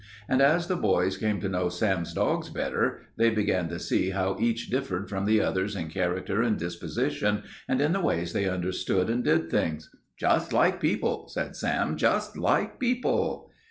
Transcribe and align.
And 0.27 0.41
as 0.41 0.65
the 0.67 0.75
boys 0.75 1.15
came 1.15 1.39
to 1.41 1.47
know 1.47 1.69
Sam's 1.69 2.11
dogs 2.15 2.49
better 2.49 3.01
they 3.17 3.29
began 3.29 3.69
to 3.69 3.77
see 3.77 4.09
how 4.09 4.35
each 4.39 4.71
differed 4.71 5.07
from 5.07 5.25
the 5.25 5.41
others 5.41 5.75
in 5.75 5.89
character 5.89 6.41
and 6.41 6.57
disposition 6.57 7.43
and 7.67 7.79
in 7.79 7.91
the 7.93 8.01
way 8.01 8.23
they 8.23 8.49
understood 8.49 9.11
and 9.11 9.23
did 9.23 9.51
things. 9.51 9.91
"Just 10.17 10.53
like 10.53 10.79
people," 10.81 11.27
said 11.27 11.55
Sam; 11.55 11.97
"just 11.97 12.35
like 12.35 12.79
people." 12.79 13.51